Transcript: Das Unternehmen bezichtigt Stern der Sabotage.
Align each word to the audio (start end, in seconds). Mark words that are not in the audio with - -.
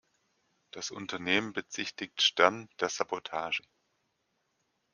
Das 0.71 0.89
Unternehmen 0.89 1.53
bezichtigt 1.53 2.23
Stern 2.23 2.69
der 2.79 2.89
Sabotage. 2.89 3.61